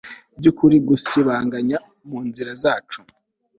[0.39, 2.99] byukuri gusibanganya munzira zacu